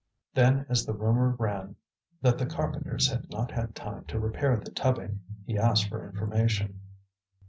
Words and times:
Then, 0.33 0.65
as 0.67 0.83
the 0.83 0.95
rumour 0.95 1.35
ran 1.37 1.75
that 2.23 2.39
the 2.39 2.47
carpenters 2.47 3.07
had 3.07 3.29
not 3.29 3.51
had 3.51 3.75
time 3.75 4.05
to 4.05 4.19
repair 4.19 4.57
the 4.57 4.71
tubbing, 4.71 5.19
he 5.45 5.59
asked 5.59 5.89
for 5.89 6.09
information. 6.09 6.79